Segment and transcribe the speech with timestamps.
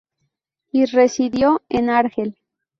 [0.71, 2.35] Y, residió en Argel.